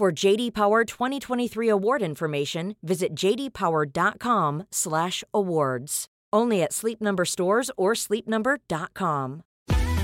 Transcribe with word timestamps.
For 0.00 0.10
JD 0.10 0.54
Power 0.54 0.86
2023 0.86 1.68
award 1.68 2.00
information, 2.00 2.74
visit 2.82 3.14
jdpower.com/awards. 3.14 6.06
Only 6.32 6.62
at 6.62 6.72
Sleep 6.72 7.02
Number 7.02 7.26
stores 7.26 7.70
or 7.76 7.92
sleepnumber.com. 7.92 9.42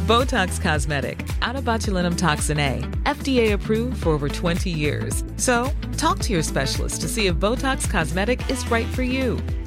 Botox 0.07 0.61
Cosmetic, 0.61 1.27
out 1.41 1.57
of 1.57 1.65
botulinum 1.65 2.19
toxin 2.19 2.59
A, 2.59 2.81
FDA 3.07 3.53
approved 3.53 4.03
for 4.03 4.11
over 4.11 4.29
20 4.29 4.69
years. 4.69 5.25
So, 5.37 5.71
talk 5.97 6.19
to 6.19 6.35
your 6.35 6.43
specialist 6.43 7.01
to 7.01 7.09
see 7.09 7.29
if 7.29 7.37
Botox 7.37 7.89
Cosmetic 7.89 8.51
is 8.51 8.71
right 8.71 8.89
for 8.89 9.03
you. 9.03 9.39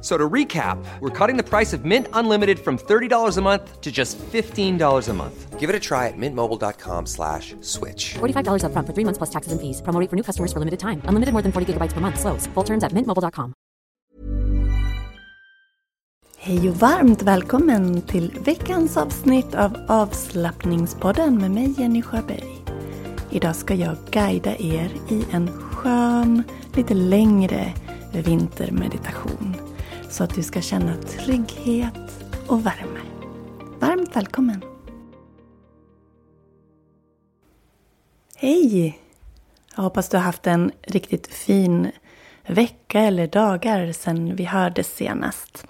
F- 0.00 0.06
So 0.06 0.16
to 0.16 0.32
recap, 0.32 0.78
we're 1.00 1.10
cutting 1.26 1.36
the 1.36 1.42
price 1.48 1.76
of 1.76 1.84
Mint 1.84 2.06
Unlimited 2.14 2.58
from 2.58 2.78
$30 2.78 3.36
a 3.36 3.40
month 3.42 3.80
to 3.82 3.90
just 3.92 4.18
$15 4.32 5.08
a 5.08 5.12
month. 5.12 5.60
Give 5.60 5.68
it 5.68 5.76
a 5.76 5.78
try 5.78 6.08
at 6.08 6.16
mintmobile.com 6.16 7.06
slash 7.06 7.54
switch. 7.60 8.14
$45 8.18 8.64
upfront 8.64 8.86
for 8.86 8.94
three 8.94 9.04
months 9.04 9.18
plus 9.18 9.30
taxes 9.30 9.52
and 9.52 9.60
fees. 9.60 9.82
Promo 9.82 10.08
for 10.08 10.16
new 10.16 10.22
customers 10.24 10.52
for 10.52 10.58
limited 10.58 10.80
time. 10.80 11.02
Unlimited 11.04 11.32
more 11.34 11.42
than 11.42 11.52
40 11.52 11.66
gigabytes 11.72 11.92
per 11.92 12.00
month. 12.00 12.18
Slows. 12.18 12.48
Full 12.54 12.64
terms 12.64 12.82
at 12.82 12.92
mintmobile.com. 12.94 13.52
Hej 16.38 16.70
och 16.70 16.76
varmt 16.76 17.22
välkommen 17.22 18.02
till 18.02 18.38
veckans 18.44 18.96
avsnitt 18.96 19.54
av 19.54 19.76
avslappningspodden 19.88 21.38
med 21.38 21.50
mig 21.50 21.74
Jenny 21.78 22.02
Sjöberg. 22.02 22.64
Idag 23.30 23.56
ska 23.56 23.74
jag 23.74 23.96
guida 24.10 24.50
er 24.56 24.90
i 25.08 25.24
en 25.32 25.48
skön, 25.60 26.42
lite 26.74 26.94
längre 26.94 27.72
vintermeditation. 28.12 29.56
Så 30.10 30.24
att 30.24 30.34
du 30.34 30.42
ska 30.42 30.60
känna 30.60 30.96
trygghet 30.96 32.24
och 32.46 32.66
värme. 32.66 33.00
Varmt 33.78 34.16
välkommen! 34.16 34.64
Hej! 38.36 38.98
Jag 39.76 39.82
hoppas 39.82 40.08
du 40.08 40.16
har 40.16 40.24
haft 40.24 40.46
en 40.46 40.72
riktigt 40.82 41.26
fin 41.26 41.90
vecka 42.46 43.00
eller 43.00 43.26
dagar 43.26 43.92
sedan 43.92 44.36
vi 44.36 44.44
hördes 44.44 44.96
senast. 44.96 45.66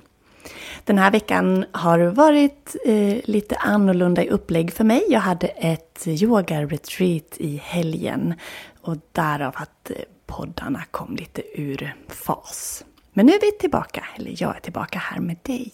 Den 0.84 0.98
här 0.98 1.10
veckan 1.10 1.64
har 1.72 1.98
varit 1.98 2.76
eh, 2.84 3.16
lite 3.24 3.56
annorlunda 3.56 4.24
i 4.24 4.28
upplägg 4.28 4.72
för 4.72 4.84
mig. 4.84 5.04
Jag 5.08 5.20
hade 5.20 5.46
ett 5.46 6.06
yoga-retreat 6.06 7.36
i 7.36 7.56
helgen 7.64 8.34
och 8.80 8.96
därav 9.12 9.52
att 9.56 9.90
eh, 9.90 9.96
poddarna 10.26 10.84
kom 10.90 11.16
lite 11.16 11.60
ur 11.60 11.94
fas. 12.08 12.84
Men 13.12 13.26
nu 13.26 13.32
är 13.32 13.40
vi 13.40 13.52
tillbaka, 13.52 14.04
eller 14.16 14.34
jag 14.42 14.56
är 14.56 14.60
tillbaka 14.60 14.98
här 14.98 15.20
med 15.20 15.36
dig. 15.42 15.72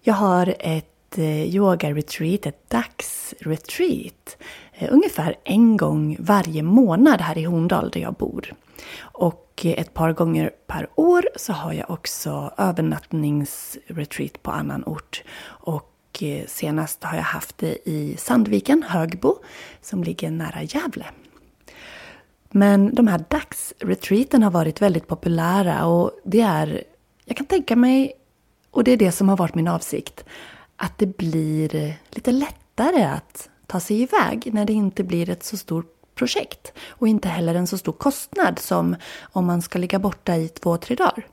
Jag 0.00 0.14
har 0.14 0.54
ett 0.58 1.18
eh, 1.18 1.54
yoga-retreat, 1.54 2.46
ett 2.46 2.70
dagsretreat, 2.70 4.36
eh, 4.72 4.88
ungefär 4.92 5.36
en 5.44 5.76
gång 5.76 6.16
varje 6.20 6.62
månad 6.62 7.20
här 7.20 7.38
i 7.38 7.44
Horndal 7.44 7.90
där 7.90 8.00
jag 8.00 8.14
bor. 8.14 8.54
Och 9.00 9.62
eh, 9.64 9.80
ett 9.80 9.94
par 9.94 10.12
gånger 10.12 10.50
per 10.66 10.88
år 10.94 11.28
så 11.36 11.52
har 11.52 11.72
jag 11.72 11.90
också 11.90 12.54
övernattningsretreat 12.56 14.42
på 14.42 14.50
annan 14.50 14.84
ort. 14.84 15.22
Och 15.42 15.86
senast 16.46 17.04
har 17.04 17.16
jag 17.16 17.22
haft 17.22 17.58
det 17.58 17.88
i 17.88 18.16
Sandviken, 18.18 18.82
Högbo, 18.82 19.36
som 19.80 20.04
ligger 20.04 20.30
nära 20.30 20.62
Gävle. 20.62 21.06
Men 22.50 22.94
de 22.94 23.06
här 23.06 23.24
dagsretreaten 23.28 24.42
har 24.42 24.50
varit 24.50 24.82
väldigt 24.82 25.06
populära 25.06 25.86
och 25.86 26.10
det 26.24 26.40
är, 26.40 26.84
jag 27.24 27.36
kan 27.36 27.46
tänka 27.46 27.76
mig, 27.76 28.12
och 28.70 28.84
det 28.84 28.90
är 28.90 28.96
det 28.96 29.12
som 29.12 29.28
har 29.28 29.36
varit 29.36 29.54
min 29.54 29.68
avsikt, 29.68 30.24
att 30.76 30.98
det 30.98 31.16
blir 31.16 31.94
lite 32.10 32.32
lättare 32.32 33.04
att 33.04 33.48
ta 33.66 33.80
sig 33.80 34.02
iväg 34.02 34.50
när 34.54 34.64
det 34.64 34.72
inte 34.72 35.04
blir 35.04 35.30
ett 35.30 35.44
så 35.44 35.56
stort 35.56 36.14
projekt 36.14 36.72
och 36.88 37.08
inte 37.08 37.28
heller 37.28 37.54
en 37.54 37.66
så 37.66 37.78
stor 37.78 37.92
kostnad 37.92 38.58
som 38.58 38.96
om 39.32 39.46
man 39.46 39.62
ska 39.62 39.78
ligga 39.78 39.98
borta 39.98 40.36
i 40.36 40.48
två, 40.48 40.76
tre 40.76 40.96
dagar. 40.96 41.26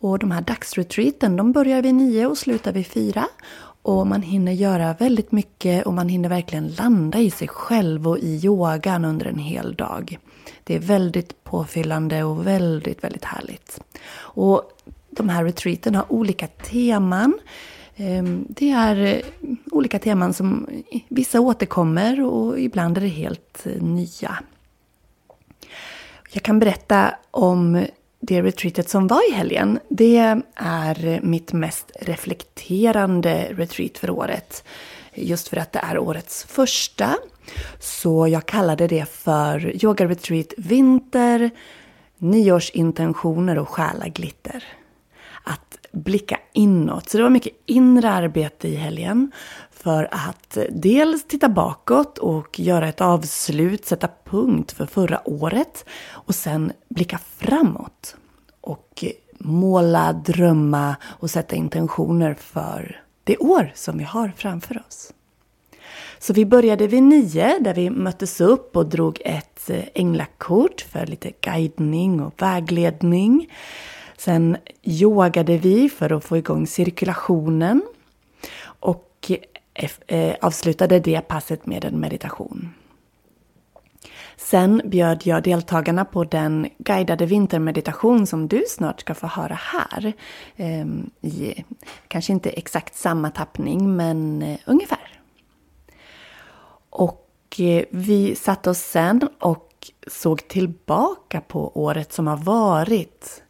Och 0.00 0.18
de 0.18 0.30
här 0.30 0.40
dagsretreaten, 0.40 1.36
de 1.36 1.52
börjar 1.52 1.82
vid 1.82 1.94
nio 1.94 2.26
och 2.26 2.38
slutar 2.38 2.72
vid 2.72 2.86
fyra. 2.86 3.28
Och 3.82 4.06
man 4.06 4.22
hinner 4.22 4.52
göra 4.52 4.92
väldigt 4.92 5.32
mycket 5.32 5.86
och 5.86 5.94
man 5.94 6.08
hinner 6.08 6.28
verkligen 6.28 6.68
landa 6.68 7.18
i 7.18 7.30
sig 7.30 7.48
själv 7.48 8.08
och 8.08 8.18
i 8.18 8.40
yogan 8.44 9.04
under 9.04 9.26
en 9.26 9.38
hel 9.38 9.74
dag. 9.74 10.18
Det 10.64 10.74
är 10.74 10.78
väldigt 10.78 11.44
påfyllande 11.44 12.24
och 12.24 12.46
väldigt, 12.46 13.04
väldigt 13.04 13.24
härligt. 13.24 13.80
Och 14.16 14.72
de 15.10 15.28
här 15.28 15.44
retreaten 15.44 15.94
har 15.94 16.12
olika 16.12 16.46
teman. 16.46 17.38
Ehm, 17.96 18.46
det 18.48 18.70
är 18.70 18.96
eh, 18.96 19.20
olika 19.72 19.98
teman 19.98 20.34
som 20.34 20.66
vissa 21.08 21.40
återkommer 21.40 22.20
och 22.20 22.60
ibland 22.60 22.96
är 22.96 23.00
det 23.00 23.08
helt 23.08 23.66
eh, 23.66 23.82
nya. 23.82 24.38
Jag 26.30 26.42
kan 26.42 26.58
berätta 26.58 27.14
om 27.30 27.84
det 28.20 28.42
retreatet 28.42 28.88
som 28.88 29.06
var 29.06 29.30
i 29.30 29.34
helgen. 29.34 29.78
Det 29.88 30.16
är 30.54 31.06
eh, 31.06 31.20
mitt 31.22 31.52
mest 31.52 31.90
reflekterande 32.00 33.48
retreat 33.50 33.98
för 33.98 34.10
året. 34.10 34.64
Just 35.14 35.48
för 35.48 35.56
att 35.56 35.72
det 35.72 35.78
är 35.78 35.98
årets 35.98 36.44
första. 36.44 37.16
Så 37.78 38.28
jag 38.28 38.46
kallade 38.46 38.86
det 38.86 39.08
för 39.08 39.84
Yoga 39.84 40.08
Retreat 40.08 40.52
Vinter, 40.56 41.50
nyårsintentioner 42.18 43.58
och 43.58 43.68
själaglitter. 43.68 44.64
Att 45.44 45.78
blicka 45.92 46.40
inåt. 46.52 47.08
Så 47.08 47.16
det 47.16 47.22
var 47.22 47.30
mycket 47.30 47.52
inre 47.66 48.10
arbete 48.10 48.68
i 48.68 48.74
helgen. 48.74 49.32
För 49.70 50.08
att 50.10 50.58
dels 50.70 51.24
titta 51.24 51.48
bakåt 51.48 52.18
och 52.18 52.60
göra 52.60 52.88
ett 52.88 53.00
avslut, 53.00 53.86
sätta 53.86 54.08
punkt 54.24 54.72
för 54.72 54.86
förra 54.86 55.28
året. 55.28 55.84
Och 56.10 56.34
sen 56.34 56.72
blicka 56.88 57.18
framåt. 57.18 58.16
Och 58.60 59.04
måla, 59.38 60.12
drömma 60.12 60.96
och 61.04 61.30
sätta 61.30 61.56
intentioner 61.56 62.34
för 62.34 63.02
det 63.24 63.36
år 63.36 63.72
som 63.74 63.98
vi 63.98 64.04
har 64.04 64.32
framför 64.36 64.82
oss. 64.88 65.12
Så 66.18 66.32
vi 66.32 66.46
började 66.46 66.86
vid 66.86 67.02
nio 67.02 67.58
där 67.60 67.74
vi 67.74 67.90
möttes 67.90 68.40
upp 68.40 68.76
och 68.76 68.86
drog 68.86 69.22
ett 69.24 69.70
eh, 69.70 69.84
änglakort 69.94 70.80
för 70.80 71.06
lite 71.06 71.32
guidning 71.40 72.20
och 72.20 72.42
vägledning. 72.42 73.52
Sen 74.16 74.56
yogade 74.82 75.58
vi 75.58 75.88
för 75.88 76.12
att 76.12 76.24
få 76.24 76.36
igång 76.36 76.66
cirkulationen 76.66 77.82
och 78.64 79.30
eh, 79.74 79.90
eh, 80.06 80.36
avslutade 80.40 81.00
det 81.00 81.20
passet 81.20 81.66
med 81.66 81.84
en 81.84 82.00
meditation. 82.00 82.68
Sen 84.36 84.82
bjöd 84.84 85.26
jag 85.26 85.42
deltagarna 85.42 86.04
på 86.04 86.24
den 86.24 86.68
guidade 86.78 87.26
vintermeditation 87.26 88.26
som 88.26 88.48
du 88.48 88.64
snart 88.68 89.00
ska 89.00 89.14
få 89.14 89.26
höra 89.26 89.54
här. 89.54 90.12
Ehm, 90.56 91.10
I 91.20 91.64
kanske 92.08 92.32
inte 92.32 92.50
exakt 92.50 92.96
samma 92.96 93.30
tappning, 93.30 93.96
men 93.96 94.44
ungefär. 94.66 95.15
Och 96.96 97.60
eh, 97.60 97.84
vi 97.90 98.34
satte 98.34 98.70
oss 98.70 98.78
sen 98.78 99.28
och 99.38 99.90
såg 100.06 100.48
tillbaka 100.48 101.40
på 101.40 101.72
året 101.74 102.12
som 102.12 102.26
har 102.26 102.36
varit. 102.36 103.42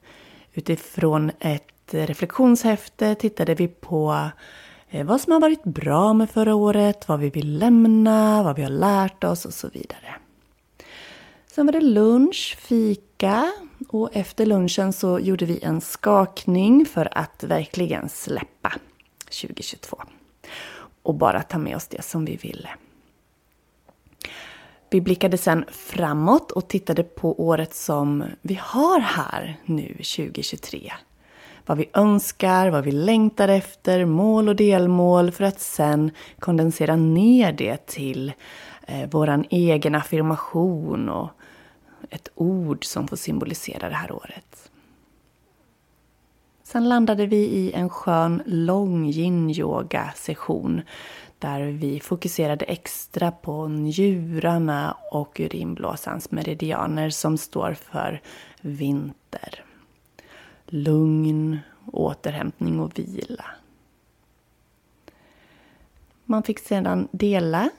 Utifrån 0.53 1.31
ett 1.41 1.63
reflektionshäfte 1.91 3.15
tittade 3.15 3.55
vi 3.55 3.69
på 3.69 4.31
eh, 4.91 5.07
vad 5.07 5.21
som 5.21 5.33
har 5.33 5.41
varit 5.41 5.65
bra 5.65 6.13
med 6.13 6.31
förra 6.31 6.55
året, 6.55 7.09
vad 7.09 7.21
vi 7.21 7.31
vill 7.31 7.59
lämna, 7.59 8.43
vad 8.43 8.57
vi 8.57 8.63
har 8.63 8.71
lärt 8.71 9.25
oss 9.25 9.45
och 9.45 9.55
så 9.55 9.69
vidare. 9.69 10.15
Sen 11.47 11.67
var 11.67 11.73
det 11.73 11.81
lunch, 11.81 12.57
fika 12.61 13.53
och 13.89 14.11
efter 14.13 14.47
lunchen 14.47 14.93
så 14.93 15.19
gjorde 15.19 15.45
vi 15.45 15.59
en 15.63 15.81
skakning 15.81 16.87
för 16.87 17.19
att 17.19 17.45
verkligen 17.45 18.09
släppa 18.09 18.73
2022. 19.25 20.03
Och 21.03 21.15
bara 21.15 21.43
ta 21.43 21.59
med 21.59 21.77
oss 21.77 21.87
det 21.87 22.03
som 22.03 22.25
vi 22.25 22.37
ville. 22.37 22.71
Vi 24.91 25.01
blickade 25.01 25.39
sen 25.39 25.65
framåt 25.69 26.53
och 26.53 26.69
tittade 26.69 27.03
på 27.03 27.41
året 27.47 27.75
som 27.75 28.25
vi 28.43 28.59
har 28.63 29.01
här 29.01 29.61
nu 29.65 29.89
2023. 29.89 30.93
Vad 31.67 31.79
vi 31.79 31.91
önskar, 31.95 32.71
vad 32.71 32.85
vi 32.85 32.93
längtar 32.93 33.49
efter, 33.49 34.05
mål 34.05 34.49
och 34.49 34.57
delmål 34.57 35.31
för 35.31 35.45
att 35.45 35.61
sen 35.61 36.11
kondensera 36.39 36.97
ner 36.97 37.53
det 37.53 37.87
till 37.87 38.33
eh, 38.87 39.11
våran 39.11 39.45
egen 39.51 39.95
affirmation 39.95 41.09
och 41.09 41.31
ett 42.11 42.29
ord 42.35 42.85
som 42.85 43.09
får 43.09 43.17
symbolisera 43.17 43.89
det 43.89 43.95
här 43.95 44.13
året. 44.13 44.71
Sen 46.63 46.89
landade 46.89 47.27
vi 47.27 47.37
i 47.37 47.73
en 47.73 47.91
skön 47.91 48.43
lång 48.47 49.07
yin-yoga 49.07 50.11
session 50.17 50.83
där 51.39 51.61
vi 51.61 52.01
fokuserade 52.01 52.65
extra 52.65 53.31
på 53.31 53.69
njurarna 53.69 54.97
och 55.13 55.41
urinblåsans 55.41 56.31
meridianer 56.31 57.11
som 57.11 57.39
står 57.39 57.75
för 57.75 58.21
vinter. 58.61 59.65
Lugn, 60.67 61.59
återhämtning 61.93 62.81
och 62.81 62.99
vila. 62.99 63.45
Man 66.25 66.43
fick 66.43 66.59
sedan 66.59 67.09
dela 67.13 67.71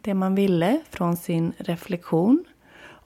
det 0.00 0.14
man 0.14 0.34
ville 0.34 0.80
från 0.90 1.16
sin 1.16 1.52
reflektion 1.58 2.44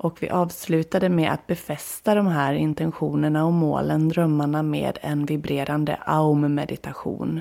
och 0.03 0.23
vi 0.23 0.31
avslutade 0.31 1.09
med 1.09 1.33
att 1.33 1.47
befästa 1.47 2.15
de 2.15 2.27
här 2.27 2.53
intentionerna 2.53 3.45
och 3.45 3.53
målen, 3.53 4.09
drömmarna 4.09 4.63
med 4.63 4.99
en 5.03 5.27
vibrerande 5.27 5.99
aum-meditation. 6.07 7.41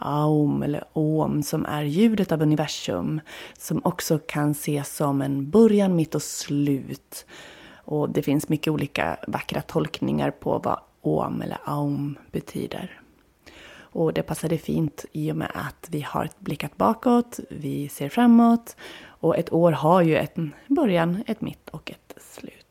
Aum 0.00 0.62
eller 0.62 0.84
om 0.92 1.42
som 1.42 1.66
är 1.66 1.82
ljudet 1.82 2.32
av 2.32 2.42
universum 2.42 3.20
som 3.58 3.80
också 3.84 4.18
kan 4.18 4.50
ses 4.50 4.96
som 4.96 5.22
en 5.22 5.50
början, 5.50 5.96
mitt 5.96 6.14
och 6.14 6.22
slut. 6.22 7.26
Och 7.74 8.10
det 8.10 8.22
finns 8.22 8.48
mycket 8.48 8.72
olika 8.72 9.16
vackra 9.28 9.60
tolkningar 9.62 10.30
på 10.30 10.58
vad 10.58 10.80
om 11.00 11.42
eller 11.42 11.58
aum 11.64 12.18
betyder. 12.32 13.00
Och 13.92 14.12
det 14.12 14.22
passade 14.22 14.58
fint 14.58 15.04
i 15.12 15.32
och 15.32 15.36
med 15.36 15.50
att 15.54 15.86
vi 15.90 16.00
har 16.00 16.28
blickat 16.38 16.76
bakåt, 16.76 17.40
vi 17.50 17.88
ser 17.88 18.08
framåt 18.08 18.76
och 19.02 19.36
ett 19.36 19.52
år 19.52 19.72
har 19.72 20.02
ju 20.02 20.16
en 20.16 20.54
början, 20.66 21.24
ett 21.26 21.40
mitt 21.40 21.68
och 21.68 21.90
ett 21.90 22.22
slut. 22.22 22.66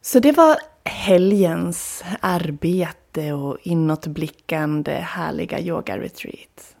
Så 0.00 0.18
det 0.18 0.32
var 0.32 0.56
helgens 0.84 2.04
arbete 2.20 2.99
och 3.18 3.58
inåtblickande 3.62 4.92
härliga 4.92 5.60
yoga-retreat. 5.60 6.76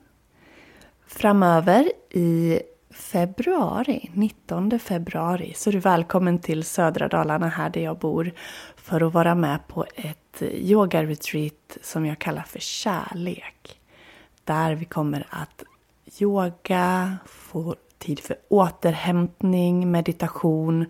Framöver 1.06 1.92
i 2.10 2.60
februari, 2.90 4.10
19 4.14 4.78
februari, 4.78 5.52
så 5.56 5.70
är 5.70 5.72
du 5.72 5.78
välkommen 5.78 6.38
till 6.38 6.64
södra 6.64 7.08
Dalarna 7.08 7.48
här 7.48 7.70
där 7.70 7.80
jag 7.80 7.98
bor 7.98 8.32
för 8.76 9.00
att 9.00 9.12
vara 9.12 9.34
med 9.34 9.68
på 9.68 9.86
ett 9.94 10.42
yoga-retreat 10.42 11.78
som 11.82 12.06
jag 12.06 12.18
kallar 12.18 12.42
för 12.42 12.58
kärlek. 12.58 13.80
Där 14.44 14.74
vi 14.74 14.84
kommer 14.84 15.26
att 15.30 15.64
yoga, 16.20 17.16
få 17.26 17.74
tid 17.98 18.20
för 18.20 18.36
återhämtning, 18.48 19.90
meditation 19.90 20.86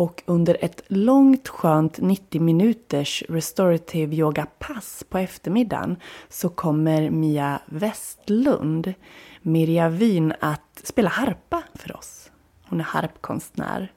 och 0.00 0.22
under 0.26 0.56
ett 0.60 0.82
långt 0.86 1.48
skönt 1.48 1.98
90 2.00 2.40
minuters 2.40 3.22
restorative 3.28 4.16
yoga-pass 4.16 5.04
på 5.08 5.18
eftermiddagen 5.18 5.96
så 6.28 6.48
kommer 6.48 7.10
Mia 7.10 7.60
Westlund, 7.66 8.94
Mirja 9.42 9.88
Wyn, 9.88 10.32
att 10.40 10.80
spela 10.84 11.10
harpa 11.10 11.62
för 11.74 11.96
oss. 11.96 12.30
Hon 12.68 12.80
är 12.80 12.84
harpkonstnär. 12.84 13.92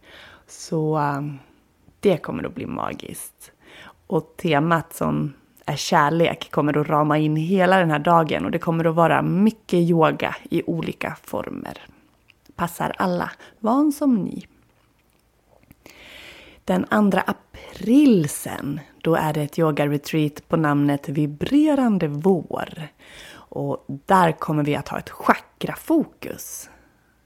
Så 0.48 0.98
um, 0.98 1.40
det 2.00 2.18
kommer 2.18 2.44
att 2.44 2.56
bli 2.56 2.66
magiskt. 2.66 3.52
Och 4.08 4.34
temat 4.38 4.94
som 4.94 5.34
är 5.66 5.76
kärlek 5.76 6.52
kommer 6.52 6.78
att 6.78 6.90
rama 6.90 7.18
in 7.18 7.36
hela 7.36 7.78
den 7.78 7.92
här 7.92 8.00
dagen 8.00 8.46
och 8.46 8.52
det 8.52 8.60
kommer 8.60 8.86
att 8.86 8.96
vara 8.96 9.22
mycket 9.22 9.80
yoga 9.80 10.36
i 10.50 10.64
olika 10.66 11.18
former. 11.24 11.78
Passar 12.56 12.94
alla, 12.98 13.32
van 13.60 13.92
som 13.92 14.16
ni. 14.16 14.48
Den 16.65 17.12
2 17.12 17.19
april 17.25 18.30
sen, 18.30 18.80
då 19.01 19.15
är 19.15 19.33
det 19.33 19.42
ett 19.42 19.60
yoga-retreat 19.60 20.48
på 20.48 20.57
namnet 20.57 21.10
Vibrerande 21.10 22.07
vår. 22.07 22.88
Och 23.33 23.86
där 23.88 24.31
kommer 24.31 24.63
vi 24.63 24.75
att 24.75 24.88
ha 24.88 25.00
ett 25.00 25.10
chakrafokus. 25.10 26.69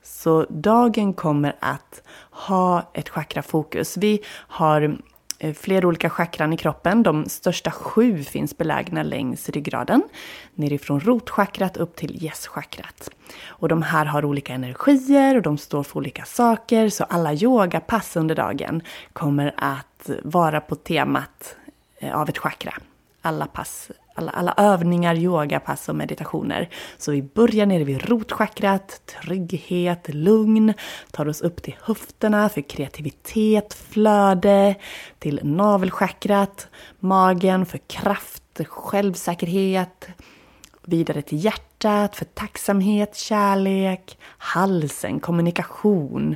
Så 0.03 0.45
dagen 0.49 1.13
kommer 1.13 1.55
att 1.59 2.01
ha 2.31 2.91
ett 2.93 3.09
chakrafokus. 3.09 3.97
Vi 3.97 4.21
har 4.31 4.97
Eh, 5.39 5.53
flera 5.53 5.87
olika 5.87 6.09
chakran 6.09 6.53
i 6.53 6.57
kroppen. 6.57 7.03
De 7.03 7.29
största 7.29 7.71
sju 7.71 8.23
finns 8.23 8.57
belägna 8.57 9.03
längs 9.03 9.49
ryggraden. 9.49 10.03
Nerifrån 10.55 10.99
rotchakrat 10.99 11.77
upp 11.77 11.95
till 11.95 12.23
gästchakrat. 12.23 13.09
Och 13.47 13.69
de 13.69 13.81
här 13.81 14.05
har 14.05 14.25
olika 14.25 14.53
energier 14.53 15.35
och 15.35 15.41
de 15.41 15.57
står 15.57 15.83
för 15.83 15.97
olika 15.97 16.25
saker. 16.25 16.89
Så 16.89 17.03
alla 17.03 17.33
yogapass 17.33 18.15
under 18.15 18.35
dagen 18.35 18.81
kommer 19.13 19.53
att 19.57 20.09
vara 20.23 20.61
på 20.61 20.75
temat 20.75 21.55
eh, 21.97 22.19
av 22.19 22.29
ett 22.29 22.37
chakra. 22.37 22.73
Alla 23.21 23.45
pass 23.45 23.91
alla, 24.17 24.31
alla 24.31 24.53
övningar, 24.57 25.15
yogapass 25.15 25.89
och 25.89 25.95
meditationer. 25.95 26.69
Så 26.97 27.11
vi 27.11 27.21
börjar 27.21 27.65
nere 27.65 27.83
vid 27.83 28.09
rotchakrat, 28.09 29.01
trygghet, 29.05 30.09
lugn, 30.09 30.73
tar 31.11 31.27
oss 31.27 31.41
upp 31.41 31.61
till 31.63 31.75
höfterna 31.81 32.49
för 32.49 32.61
kreativitet, 32.61 33.73
flöde, 33.73 34.75
till 35.19 35.39
navelchakrat, 35.43 36.67
magen 36.99 37.65
för 37.65 37.77
kraft, 37.77 38.43
självsäkerhet, 38.67 40.07
vidare 40.85 41.21
till 41.21 41.45
hjärtat 41.45 42.15
för 42.15 42.25
tacksamhet, 42.25 43.15
kärlek, 43.15 44.17
halsen, 44.37 45.19
kommunikation. 45.19 46.35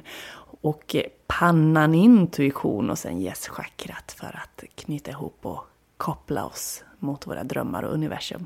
Och 0.64 0.96
pannan, 1.28 1.96
intuition 1.96 2.90
och 2.90 3.00
sen 3.00 3.22
yes-chakrat 3.22 4.12
för 4.12 4.40
att 4.44 4.64
knyta 4.76 5.12
ihop 5.12 5.40
och 5.42 5.66
koppla 6.02 6.46
oss 6.46 6.84
mot 7.00 7.28
våra 7.28 7.44
drömmar 7.44 7.84
och 7.84 7.94
universum. 7.94 8.46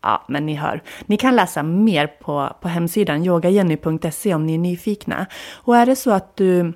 Ja, 0.00 0.24
men 0.28 0.46
ni 0.46 0.54
hör. 0.54 0.82
Ni 1.06 1.16
kan 1.16 1.36
läsa 1.36 1.62
mer 1.62 2.06
på, 2.06 2.56
på 2.60 2.68
hemsidan 2.68 3.24
yogajenny.se 3.24 4.34
om 4.34 4.46
ni 4.46 4.54
är 4.54 4.58
nyfikna. 4.58 5.26
Och 5.52 5.76
är 5.76 5.86
det 5.86 5.96
så 5.96 6.10
att 6.10 6.36
du 6.36 6.72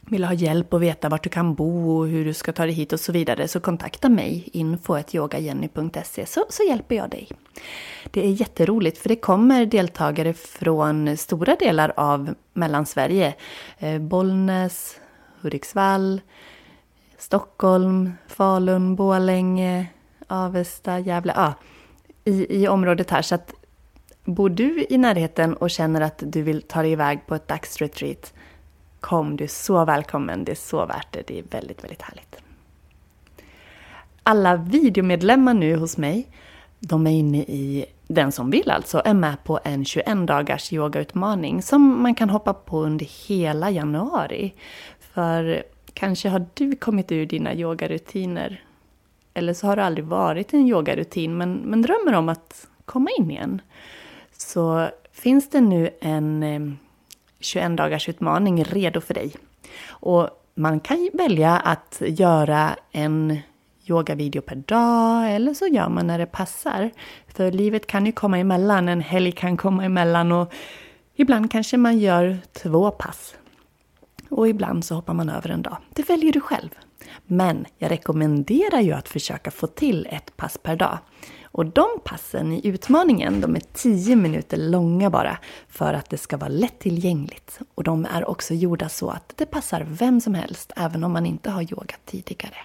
vill 0.00 0.24
ha 0.24 0.32
hjälp 0.32 0.74
och 0.74 0.82
veta 0.82 1.08
vart 1.08 1.22
du 1.22 1.30
kan 1.30 1.54
bo 1.54 1.98
och 1.98 2.08
hur 2.08 2.24
du 2.24 2.34
ska 2.34 2.52
ta 2.52 2.62
dig 2.62 2.74
hit 2.74 2.92
och 2.92 3.00
så 3.00 3.12
vidare 3.12 3.48
så 3.48 3.60
kontakta 3.60 4.08
mig 4.08 4.48
info.yogajenny.se 4.52 6.26
så, 6.26 6.44
så 6.48 6.62
hjälper 6.68 6.94
jag 6.94 7.10
dig. 7.10 7.28
Det 8.10 8.26
är 8.26 8.30
jätteroligt 8.30 8.98
för 8.98 9.08
det 9.08 9.16
kommer 9.16 9.66
deltagare 9.66 10.34
från 10.34 11.16
stora 11.16 11.56
delar 11.56 11.92
av 11.96 12.34
Mellansverige. 12.52 13.34
Eh, 13.78 13.98
Bollnäs, 13.98 15.00
Hudiksvall, 15.40 16.20
Stockholm, 17.26 18.12
Falun, 18.26 18.96
Borlänge, 18.96 19.86
Avesta, 20.26 20.98
Gävle, 20.98 21.32
ja, 21.36 21.54
i, 22.24 22.62
i 22.62 22.68
området 22.68 23.10
här. 23.10 23.22
Så 23.22 23.34
att 23.34 23.54
bor 24.24 24.50
du 24.50 24.86
i 24.90 24.98
närheten 24.98 25.54
och 25.54 25.70
känner 25.70 26.00
att 26.00 26.22
du 26.26 26.42
vill 26.42 26.62
ta 26.62 26.82
dig 26.82 26.92
iväg 26.92 27.26
på 27.26 27.34
ett 27.34 27.48
dagsretreat, 27.48 28.34
kom, 29.00 29.36
du 29.36 29.44
är 29.44 29.48
så 29.48 29.84
välkommen. 29.84 30.44
Det 30.44 30.52
är 30.52 30.56
så 30.56 30.86
värt 30.86 31.06
det. 31.10 31.22
Det 31.26 31.38
är 31.38 31.42
väldigt, 31.50 31.84
väldigt 31.84 32.02
härligt. 32.02 32.36
Alla 34.22 34.56
videomedlemmar 34.56 35.54
nu 35.54 35.76
hos 35.76 35.96
mig, 35.96 36.28
de 36.78 37.06
är 37.06 37.10
inne 37.10 37.38
i, 37.38 37.86
den 38.06 38.32
som 38.32 38.50
vill 38.50 38.70
alltså, 38.70 39.02
är 39.04 39.14
med 39.14 39.44
på 39.44 39.60
en 39.64 39.84
21 39.84 40.26
dagars 40.26 40.72
yogautmaning 40.72 41.62
som 41.62 42.02
man 42.02 42.14
kan 42.14 42.30
hoppa 42.30 42.54
på 42.54 42.82
under 42.82 43.28
hela 43.28 43.70
januari. 43.70 44.54
För 45.00 45.62
kanske 45.96 46.28
har 46.28 46.46
du 46.54 46.76
kommit 46.76 47.12
ur 47.12 47.26
dina 47.26 47.54
yogarutiner 47.54 48.62
eller 49.34 49.54
så 49.54 49.66
har 49.66 49.76
det 49.76 49.84
aldrig 49.84 50.04
varit 50.04 50.54
en 50.54 50.68
yogarutin 50.68 51.36
men, 51.36 51.54
men 51.54 51.82
drömmer 51.82 52.12
om 52.12 52.28
att 52.28 52.68
komma 52.84 53.10
in 53.18 53.30
igen. 53.30 53.60
Så 54.32 54.88
finns 55.12 55.50
det 55.50 55.60
nu 55.60 55.90
en 56.00 56.78
21 57.40 57.76
dagars 57.76 58.08
utmaning 58.08 58.64
redo 58.64 59.00
för 59.00 59.14
dig. 59.14 59.32
Och 59.88 60.30
man 60.54 60.80
kan 60.80 61.10
välja 61.12 61.56
att 61.56 62.02
göra 62.06 62.76
en 62.92 63.38
yogavideo 63.86 64.42
per 64.42 64.56
dag 64.56 65.34
eller 65.34 65.54
så 65.54 65.66
gör 65.66 65.88
man 65.88 66.06
när 66.06 66.18
det 66.18 66.26
passar. 66.26 66.90
För 67.28 67.52
livet 67.52 67.86
kan 67.86 68.06
ju 68.06 68.12
komma 68.12 68.38
emellan, 68.38 68.88
en 68.88 69.00
helg 69.00 69.32
kan 69.32 69.56
komma 69.56 69.84
emellan 69.84 70.32
och 70.32 70.52
ibland 71.14 71.50
kanske 71.50 71.76
man 71.76 71.98
gör 71.98 72.38
två 72.52 72.90
pass. 72.90 73.34
Och 74.28 74.48
ibland 74.48 74.84
så 74.84 74.94
hoppar 74.94 75.14
man 75.14 75.28
över 75.28 75.50
en 75.50 75.62
dag. 75.62 75.76
Det 75.94 76.08
väljer 76.08 76.32
du 76.32 76.40
själv. 76.40 76.70
Men 77.26 77.66
jag 77.78 77.90
rekommenderar 77.90 78.80
ju 78.80 78.92
att 78.92 79.08
försöka 79.08 79.50
få 79.50 79.66
till 79.66 80.08
ett 80.10 80.36
pass 80.36 80.58
per 80.62 80.76
dag. 80.76 80.98
Och 81.42 81.66
de 81.66 81.86
passen 82.04 82.52
i 82.52 82.66
utmaningen, 82.66 83.40
de 83.40 83.56
är 83.56 83.62
10 83.72 84.16
minuter 84.16 84.56
långa 84.56 85.10
bara 85.10 85.38
för 85.68 85.94
att 85.94 86.10
det 86.10 86.18
ska 86.18 86.36
vara 86.36 86.48
lättillgängligt. 86.48 87.58
Och 87.74 87.84
de 87.84 88.04
är 88.04 88.28
också 88.28 88.54
gjorda 88.54 88.88
så 88.88 89.10
att 89.10 89.32
det 89.36 89.46
passar 89.46 89.86
vem 89.88 90.20
som 90.20 90.34
helst, 90.34 90.72
även 90.76 91.04
om 91.04 91.12
man 91.12 91.26
inte 91.26 91.50
har 91.50 91.62
yogat 91.62 92.00
tidigare. 92.04 92.56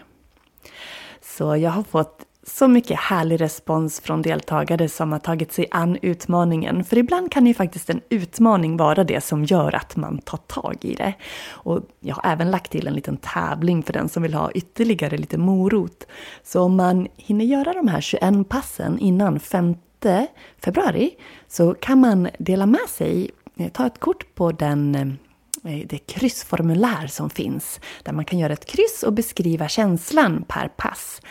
Så 1.21 1.55
jag 1.55 1.71
har 1.71 1.83
fått 1.83 2.25
så 2.57 2.67
mycket 2.67 2.99
härlig 2.99 3.41
respons 3.41 3.99
från 3.99 4.21
deltagare 4.21 4.89
som 4.89 5.11
har 5.11 5.19
tagit 5.19 5.51
sig 5.51 5.67
an 5.71 5.97
utmaningen. 6.01 6.83
För 6.83 6.97
ibland 6.97 7.31
kan 7.31 7.47
ju 7.47 7.53
faktiskt 7.53 7.89
en 7.89 8.01
utmaning 8.09 8.77
vara 8.77 9.03
det 9.03 9.21
som 9.21 9.45
gör 9.45 9.75
att 9.75 9.95
man 9.95 10.17
tar 10.17 10.37
tag 10.37 10.77
i 10.81 10.95
det. 10.95 11.13
Och 11.49 11.79
jag 11.99 12.15
har 12.15 12.31
även 12.31 12.51
lagt 12.51 12.71
till 12.71 12.87
en 12.87 12.93
liten 12.93 13.17
tävling 13.17 13.83
för 13.83 13.93
den 13.93 14.09
som 14.09 14.23
vill 14.23 14.33
ha 14.33 14.51
ytterligare 14.51 15.17
lite 15.17 15.37
morot. 15.37 16.07
Så 16.43 16.61
om 16.61 16.75
man 16.75 17.07
hinner 17.15 17.45
göra 17.45 17.73
de 17.73 17.87
här 17.87 18.01
21 18.01 18.49
passen 18.49 18.99
innan 18.99 19.39
5 19.39 19.75
februari 20.59 21.11
så 21.47 21.73
kan 21.73 21.99
man 21.99 22.29
dela 22.39 22.65
med 22.65 22.89
sig, 22.89 23.31
eh, 23.57 23.71
ta 23.71 23.87
ett 23.87 23.99
kort 23.99 24.35
på 24.35 24.51
den 24.51 24.95
eh, 24.95 25.81
det 25.85 25.97
kryssformulär 25.97 27.07
som 27.07 27.29
finns 27.29 27.79
där 28.03 28.13
man 28.13 28.25
kan 28.25 28.39
göra 28.39 28.53
ett 28.53 28.65
kryss 28.65 29.03
och 29.03 29.13
beskriva 29.13 29.67
känslan 29.67 30.45
per 30.47 30.67
pass. 30.67 31.21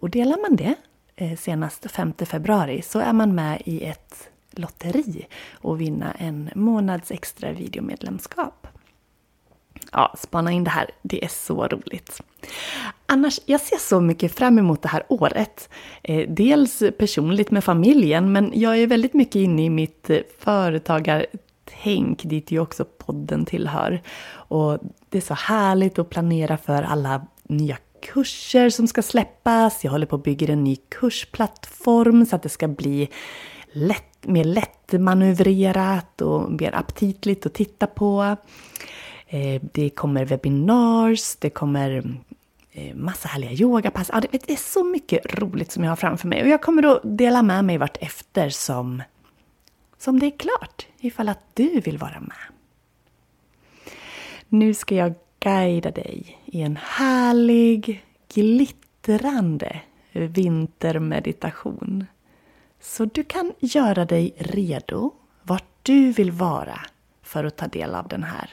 Och 0.00 0.10
delar 0.10 0.42
man 0.42 0.56
det 0.56 0.74
eh, 1.16 1.36
senast 1.36 1.90
5 1.90 2.12
februari 2.12 2.82
så 2.82 2.98
är 2.98 3.12
man 3.12 3.34
med 3.34 3.62
i 3.64 3.84
ett 3.84 4.28
lotteri 4.50 5.26
och 5.52 5.80
vinna 5.80 6.12
en 6.12 6.50
månads 6.54 7.10
extra 7.10 7.52
videomedlemskap. 7.52 8.66
Ja, 9.92 10.14
spana 10.18 10.52
in 10.52 10.64
det 10.64 10.70
här. 10.70 10.90
Det 11.02 11.24
är 11.24 11.28
så 11.28 11.66
roligt. 11.66 12.20
Annars, 13.06 13.40
jag 13.46 13.60
ser 13.60 13.76
så 13.76 14.00
mycket 14.00 14.34
fram 14.34 14.58
emot 14.58 14.82
det 14.82 14.88
här 14.88 15.04
året. 15.08 15.68
Eh, 16.02 16.28
dels 16.28 16.82
personligt 16.98 17.50
med 17.50 17.64
familjen, 17.64 18.32
men 18.32 18.52
jag 18.54 18.78
är 18.78 18.86
väldigt 18.86 19.14
mycket 19.14 19.36
inne 19.36 19.64
i 19.64 19.70
mitt 19.70 20.10
eh, 20.10 20.18
företagartänk, 20.38 22.22
dit 22.22 22.50
ju 22.50 22.60
också 22.60 22.84
podden 22.84 23.44
tillhör. 23.44 24.02
Och 24.32 24.78
det 25.08 25.18
är 25.18 25.22
så 25.22 25.34
härligt 25.34 25.98
att 25.98 26.10
planera 26.10 26.56
för 26.56 26.82
alla 26.82 27.26
nya 27.42 27.76
kurser 28.04 28.70
som 28.70 28.88
ska 28.88 29.02
släppas. 29.02 29.84
Jag 29.84 29.90
håller 29.90 30.06
på 30.06 30.16
att 30.16 30.22
bygga 30.22 30.52
en 30.52 30.64
ny 30.64 30.76
kursplattform 30.76 32.26
så 32.26 32.36
att 32.36 32.42
det 32.42 32.48
ska 32.48 32.68
bli 32.68 33.08
lätt, 33.72 34.26
mer 34.26 34.44
lättmanövrerat 34.44 36.20
och 36.20 36.52
mer 36.52 36.74
aptitligt 36.74 37.46
att 37.46 37.54
titta 37.54 37.86
på. 37.86 38.36
Eh, 39.26 39.62
det 39.72 39.90
kommer 39.90 40.24
webinars, 40.24 41.36
det 41.36 41.50
kommer 41.50 42.18
eh, 42.72 42.94
massa 42.94 43.28
härliga 43.28 43.52
yogapass. 43.52 44.10
Ja, 44.12 44.20
det 44.20 44.50
är 44.50 44.56
så 44.56 44.84
mycket 44.84 45.38
roligt 45.38 45.72
som 45.72 45.84
jag 45.84 45.90
har 45.90 45.96
framför 45.96 46.28
mig 46.28 46.42
och 46.42 46.48
jag 46.48 46.62
kommer 46.62 46.82
att 46.86 47.00
dela 47.04 47.42
med 47.42 47.64
mig 47.64 47.78
vart 47.78 47.96
efter 48.00 48.48
som, 48.50 49.02
som 49.98 50.20
det 50.20 50.26
är 50.26 50.38
klart, 50.38 50.86
ifall 51.00 51.28
att 51.28 51.42
du 51.54 51.80
vill 51.80 51.98
vara 51.98 52.20
med. 52.20 52.54
Nu 54.48 54.74
ska 54.74 54.94
jag 54.94 55.14
guida 55.44 55.90
dig 55.90 56.38
i 56.44 56.62
en 56.62 56.78
härlig, 56.82 58.04
glittrande 58.34 59.80
vintermeditation. 60.12 62.06
Så 62.80 63.04
du 63.04 63.24
kan 63.24 63.52
göra 63.60 64.04
dig 64.04 64.34
redo 64.38 65.12
vart 65.42 65.64
du 65.82 66.12
vill 66.12 66.30
vara 66.30 66.80
för 67.22 67.44
att 67.44 67.56
ta 67.56 67.66
del 67.66 67.94
av 67.94 68.08
den 68.08 68.22
här. 68.22 68.50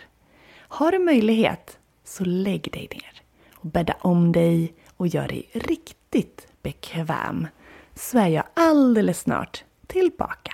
Har 0.57 0.91
du 0.91 0.99
möjlighet 0.99 1.77
så 2.03 2.25
lägg 2.25 2.71
dig 2.71 2.87
ner 2.91 3.21
och 3.55 3.67
bädda 3.67 3.95
om 4.01 4.31
dig 4.31 4.73
och 4.97 5.07
gör 5.07 5.27
dig 5.27 5.49
riktigt 5.53 6.47
bekväm. 6.61 7.47
Så 7.95 8.17
är 8.17 8.27
jag 8.27 8.43
alldeles 8.53 9.19
snart 9.19 9.63
tillbaka. 9.87 10.53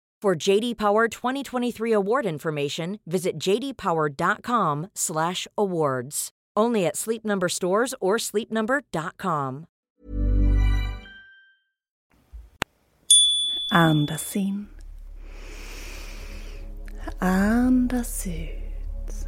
For 0.21 0.49
JD 0.49 0.77
Power 0.77 1.07
2023 1.07 1.93
award 1.93 2.25
information, 2.27 2.99
visit 3.07 3.39
jdpower.com/awards. 3.39 6.29
Only 6.55 6.85
at 6.85 6.95
Sleep 6.95 7.25
Number 7.25 7.49
stores 7.49 7.95
or 7.99 8.17
sleepnumber.com. 8.17 9.65
Andas 13.71 14.35
in. 14.35 14.67
Andas 17.19 18.27
ut. 18.27 19.27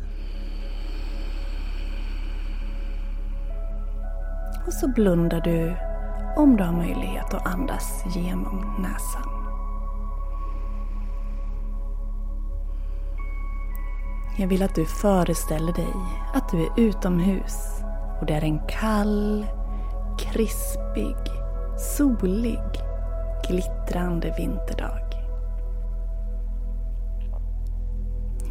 Och 4.68 4.74
så 4.74 4.88
blundar 4.88 5.42
du 5.42 5.76
om 6.42 6.58
du 6.58 6.64
har 6.64 6.74
möjlighet 6.74 7.34
att 7.34 7.48
andas 7.48 8.04
genom 8.16 8.76
näsan. 8.80 9.43
Jag 14.38 14.48
vill 14.48 14.64
att 14.64 14.76
du 14.76 14.86
föreställer 14.86 15.74
dig 15.74 15.94
att 16.34 16.50
du 16.50 16.64
är 16.64 16.70
utomhus 16.78 17.84
och 18.20 18.26
det 18.26 18.34
är 18.34 18.44
en 18.44 18.60
kall, 18.68 19.46
krispig, 20.20 21.16
solig, 21.78 22.62
glittrande 23.50 24.34
vinterdag. 24.38 25.00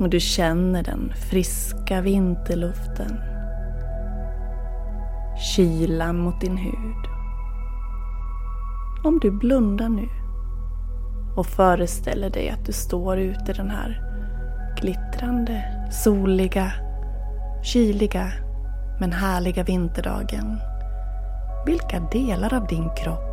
Och 0.01 0.09
du 0.09 0.21
känner 0.21 0.83
den 0.83 1.13
friska 1.31 2.01
vinterluften. 2.01 3.21
Kylan 5.57 6.19
mot 6.19 6.41
din 6.41 6.57
hud. 6.57 7.07
Om 9.05 9.19
du 9.19 9.31
blundar 9.31 9.89
nu 9.89 10.09
och 11.37 11.47
föreställer 11.47 12.31
dig 12.31 12.51
att 12.51 12.67
du 12.67 12.73
står 12.73 13.19
ute 13.19 13.51
i 13.51 13.55
den 13.55 13.71
här 13.71 14.03
glittrande, 14.81 15.65
soliga, 15.93 16.73
kyliga 17.63 18.33
men 19.01 19.13
härliga 19.13 19.65
vinterdagen. 19.65 20.59
Vilka 21.67 22.01
delar 22.01 22.55
av 22.55 22.67
din 22.67 22.91
kropp 22.97 23.33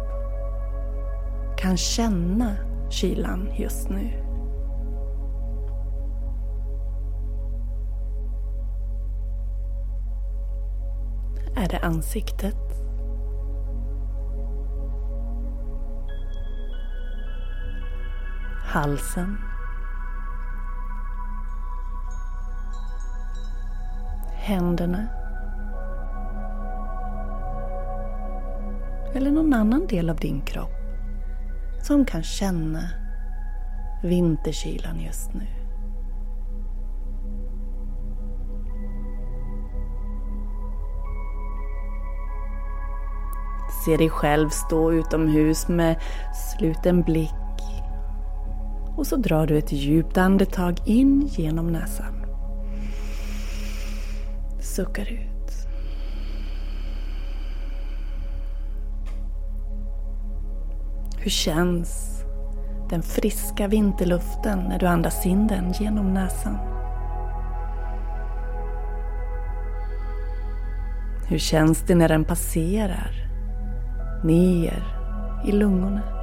kan 1.57 1.77
känna 1.77 2.55
kylan 2.89 3.49
just 3.55 3.89
nu? 3.89 4.11
Är 11.55 11.69
det 11.69 11.79
ansiktet? 11.79 12.55
Halsen? 18.65 19.48
Händerna, 24.49 25.07
eller 29.15 29.31
någon 29.31 29.53
annan 29.53 29.87
del 29.87 30.09
av 30.09 30.15
din 30.15 30.41
kropp 30.41 30.69
som 31.81 32.05
kan 32.05 32.23
känna 32.23 32.81
vinterkylan 34.03 34.99
just 34.99 35.33
nu. 35.33 35.47
Se 43.85 43.97
dig 43.97 44.09
själv 44.09 44.49
stå 44.49 44.91
utomhus 44.91 45.67
med 45.67 45.95
sluten 46.33 47.01
blick 47.01 47.33
och 48.97 49.07
så 49.07 49.15
drar 49.15 49.47
du 49.47 49.57
ett 49.57 49.71
djupt 49.71 50.17
andetag 50.17 50.77
in 50.85 51.27
genom 51.27 51.67
näsan. 51.67 52.18
Suckar 54.75 55.11
ut. 55.11 55.67
Hur 61.17 61.29
känns 61.29 62.23
den 62.89 63.01
friska 63.01 63.67
vinterluften 63.67 64.59
när 64.59 64.79
du 64.79 64.85
andas 64.85 65.25
in 65.25 65.47
den 65.47 65.71
genom 65.71 66.13
näsan? 66.13 66.57
Hur 71.27 71.37
känns 71.37 71.81
det 71.87 71.95
när 71.95 72.09
den 72.09 72.25
passerar 72.25 73.11
ner 74.23 74.83
i 75.45 75.51
lungorna? 75.51 76.18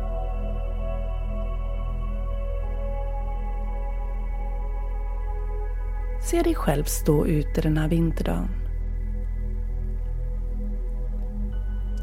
Se 6.31 6.43
dig 6.43 6.55
själv 6.55 6.85
stå 6.85 7.27
ute 7.27 7.61
den 7.61 7.79
här 7.79 7.89
vinterdagen. 7.89 8.49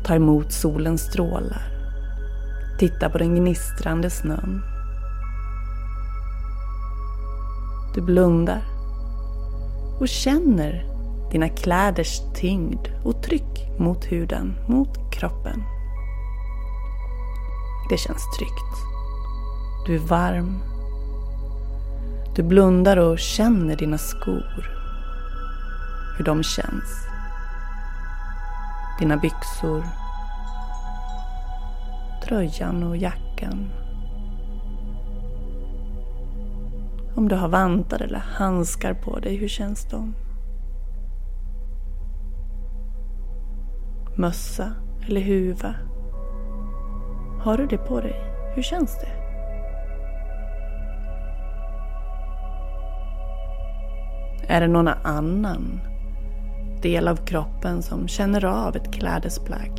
Ta 0.06 0.16
emot 0.16 0.52
solens 0.52 1.02
strålar. 1.02 1.62
Titta 2.80 3.10
på 3.10 3.18
den 3.18 3.36
gnistrande 3.36 4.10
snön. 4.10 4.62
Du 7.96 8.02
blundar 8.02 8.62
och 10.00 10.08
känner 10.08 10.86
dina 11.32 11.50
kläders 11.50 12.22
tyngd 12.36 12.88
och 13.04 13.24
tryck 13.24 13.80
mot 13.80 14.06
huden, 14.06 14.54
mot 14.68 15.12
kroppen. 15.12 15.64
Det 17.90 17.98
känns 17.98 18.38
tryggt. 18.38 18.76
Du 19.86 19.96
är 19.96 20.08
varm. 20.08 20.73
Du 22.36 22.44
blundar 22.44 22.98
och 22.98 23.20
känner 23.20 23.76
dina 23.76 23.98
skor. 23.98 24.70
Hur 26.18 26.26
de 26.26 26.44
känns. 26.44 27.08
Dina 29.00 29.18
byxor, 29.18 29.84
tröjan 32.24 32.84
och 32.84 32.98
jackan. 32.98 33.70
Om 37.16 37.30
du 37.30 37.36
har 37.36 37.48
vantar 37.48 38.02
eller 38.02 38.20
handskar 38.20 38.94
på 38.94 39.20
dig, 39.20 39.36
hur 39.36 39.48
känns 39.48 39.90
de? 39.90 40.16
Mössa 44.18 44.72
eller 45.08 45.22
huva? 45.22 45.76
Har 47.44 47.58
du 47.58 47.68
det 47.68 47.78
på 47.78 48.02
dig? 48.02 48.16
Hur 48.56 48.62
känns 48.62 49.00
det? 49.02 49.23
Är 54.48 54.62
det 54.62 54.68
någon 54.68 54.88
annan 54.88 55.80
del 56.82 57.08
av 57.08 57.16
kroppen 57.16 57.82
som 57.82 58.08
känner 58.08 58.46
av 58.46 58.76
ett 58.76 58.94
klädesplagg? 58.94 59.72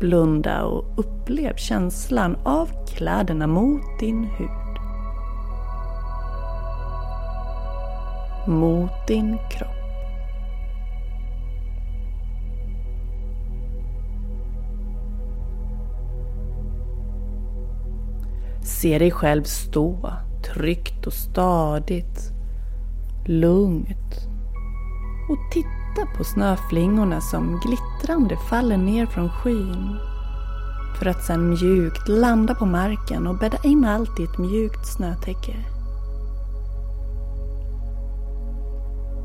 Blunda 0.00 0.64
och 0.64 0.98
upplev 0.98 1.56
känslan 1.56 2.36
av 2.44 2.68
kläderna 2.86 3.46
mot 3.46 3.98
din 4.00 4.24
hud. 4.24 4.80
Mot 8.46 9.06
din 9.06 9.38
kropp. 9.50 9.75
Se 18.86 18.98
dig 18.98 19.10
själv 19.10 19.42
stå 19.42 20.12
tryggt 20.54 21.06
och 21.06 21.12
stadigt, 21.12 22.32
lugnt 23.26 24.28
och 25.30 25.38
titta 25.52 26.16
på 26.16 26.24
snöflingorna 26.24 27.20
som 27.20 27.60
glittrande 27.60 28.36
faller 28.36 28.76
ner 28.76 29.06
från 29.06 29.28
skyn. 29.28 29.98
För 30.98 31.06
att 31.06 31.24
sedan 31.24 31.48
mjukt 31.48 32.08
landa 32.08 32.54
på 32.54 32.66
marken 32.66 33.26
och 33.26 33.38
bädda 33.38 33.58
in 33.64 33.84
allt 33.84 34.20
i 34.20 34.24
ett 34.24 34.38
mjukt 34.38 34.86
snötäcke. 34.86 35.56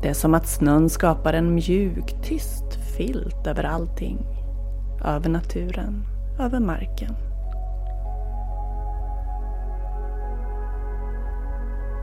Det 0.02 0.08
är 0.08 0.14
som 0.14 0.34
att 0.34 0.48
snön 0.48 0.90
skapar 0.90 1.32
en 1.32 1.54
mjuk, 1.54 2.22
tyst 2.22 2.96
filt 2.96 3.46
över 3.46 3.64
allting. 3.64 4.18
Över 5.04 5.28
naturen, 5.28 6.04
över 6.38 6.60
marken. 6.60 7.31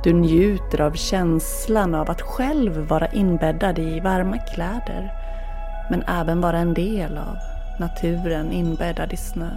Du 0.04 0.14
njuter 0.14 0.82
av 0.82 0.94
känslan 0.94 1.96
av 1.96 2.12
att 2.12 2.22
själv 2.22 2.88
vara 2.88 3.08
inbäddad 3.08 3.80
i 3.80 4.00
varma 4.00 4.38
kläder 4.38 5.12
men 5.90 6.04
även 6.04 6.42
vara 6.42 6.58
en 6.58 6.74
del 6.74 7.18
av 7.18 7.36
naturen 7.80 8.52
inbäddad 8.52 9.14
i 9.14 9.18
snö. 9.18 9.50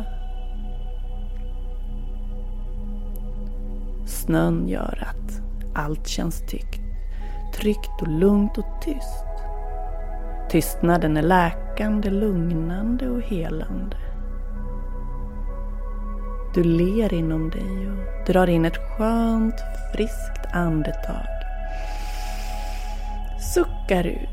Snön 4.07 4.68
gör 4.68 5.09
att 5.11 5.40
allt 5.74 6.09
känns 6.09 6.46
tyckt, 6.46 6.81
tryggt 7.55 8.02
och 8.02 8.09
lugnt 8.09 8.59
och 8.59 8.83
tyst. 8.83 9.26
Tystnaden 10.50 11.16
är 11.16 11.22
läkande, 11.22 12.11
lugnande 12.11 13.11
och 13.11 13.22
helande. 13.22 13.96
Du 16.54 16.62
ler 16.62 17.14
inom 17.14 17.50
dig 17.50 17.88
och 17.90 18.26
drar 18.26 18.46
in 18.46 18.64
ett 18.64 18.76
skönt, 18.76 19.54
friskt 19.94 20.46
andetag. 20.54 21.26
Suckar 23.54 24.06
ut. 24.06 24.28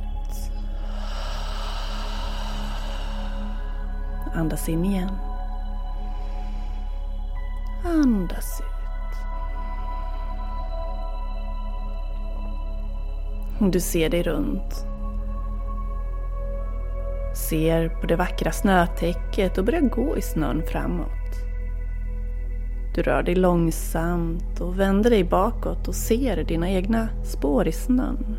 Andas 4.36 4.70
in 4.70 4.86
igen. 4.86 5.12
Andas 7.86 8.62
ut. 8.62 8.66
Du 13.72 13.80
ser 13.80 14.10
dig 14.10 14.24
runt. 14.24 14.86
Ser 17.36 17.90
på 17.90 18.08
det 18.08 18.16
vackra 18.16 18.52
snötäcket 18.52 19.58
och 19.58 19.66
börjar 19.66 19.82
gå 19.82 20.18
i 20.18 20.22
snön 20.22 20.64
framåt. 20.68 21.19
Du 22.96 23.02
rör 23.02 23.24
dig 23.24 23.36
långsamt 23.36 24.62
och 24.62 24.80
vänder 24.80 25.10
dig 25.10 25.24
bakåt 25.24 25.88
och 25.88 25.96
ser 25.96 26.44
dina 26.44 26.70
egna 26.70 27.10
spår 27.24 27.68
i 27.68 27.72
snön. 27.72 28.38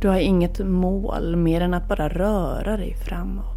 Du 0.00 0.08
har 0.08 0.18
inget 0.18 0.58
mål 0.58 1.36
mer 1.36 1.60
än 1.60 1.74
att 1.74 1.88
bara 1.88 2.08
röra 2.08 2.76
dig 2.76 2.94
framåt. 2.94 3.56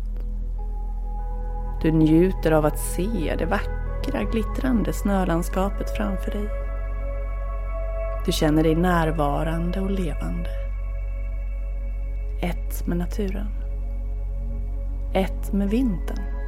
Du 1.82 1.92
njuter 1.92 2.52
av 2.52 2.66
att 2.66 2.80
se 2.80 3.36
det 3.38 3.46
vackra 3.46 4.24
glittrande 4.32 4.94
snölandskapet 4.94 5.98
framför 5.98 6.32
dig. 6.32 6.50
Du 8.26 8.32
känner 8.32 8.64
dig 8.64 8.76
närvarande 8.76 9.82
och 9.82 9.92
levande. 9.92 10.50
Ett 12.42 12.88
med 12.88 12.98
naturen. 12.98 13.48
Ett 15.14 15.54
med 15.54 15.70
vintern. 15.70 16.39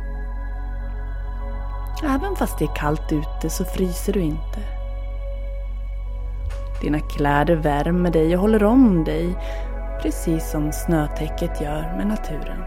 Även 2.03 2.35
fast 2.35 2.59
det 2.59 2.65
är 2.65 2.75
kallt 2.75 3.11
ute 3.11 3.49
så 3.49 3.65
fryser 3.65 4.13
du 4.13 4.19
inte. 4.19 4.59
Dina 6.81 6.99
kläder 6.99 7.55
värmer 7.55 8.11
dig 8.11 8.35
och 8.35 8.41
håller 8.41 8.63
om 8.63 9.03
dig 9.03 9.35
precis 10.01 10.51
som 10.51 10.71
snötäcket 10.71 11.61
gör 11.61 11.97
med 11.97 12.07
naturen. 12.07 12.63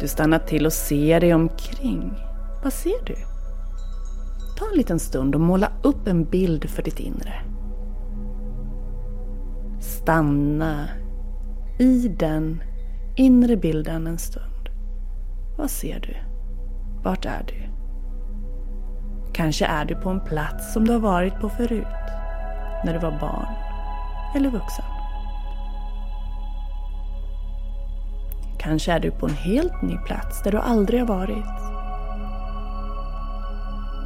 Du 0.00 0.08
stannar 0.08 0.38
till 0.38 0.66
och 0.66 0.72
ser 0.72 1.20
dig 1.20 1.34
omkring. 1.34 2.12
Vad 2.62 2.72
ser 2.72 3.04
du? 3.04 3.16
Ta 4.58 4.70
en 4.70 4.76
liten 4.76 4.98
stund 4.98 5.34
och 5.34 5.40
måla 5.40 5.72
upp 5.82 6.06
en 6.06 6.24
bild 6.24 6.70
för 6.70 6.82
ditt 6.82 7.00
inre. 7.00 7.42
Stanna 9.80 10.88
i 11.78 12.08
den 12.08 12.62
inre 13.16 13.56
bilden 13.56 14.06
en 14.06 14.18
stund. 14.18 14.68
Vad 15.58 15.70
ser 15.70 16.00
du? 16.00 16.33
Vart 17.04 17.24
är 17.24 17.44
du? 17.46 17.64
Kanske 19.32 19.66
är 19.66 19.84
du 19.84 19.94
på 19.94 20.10
en 20.10 20.20
plats 20.20 20.72
som 20.72 20.86
du 20.86 20.92
har 20.92 21.00
varit 21.00 21.40
på 21.40 21.48
förut. 21.48 21.86
när 22.84 22.92
du 22.92 22.98
var 22.98 23.18
barn 23.20 23.46
eller 24.36 24.50
vuxen. 24.50 24.84
Kanske 28.58 28.92
är 28.92 29.00
du 29.00 29.10
på 29.10 29.26
en 29.26 29.34
helt 29.34 29.82
ny 29.82 29.96
plats 29.96 30.42
där 30.42 30.52
du 30.52 30.58
aldrig 30.58 31.00
har 31.00 31.06
varit. 31.06 31.44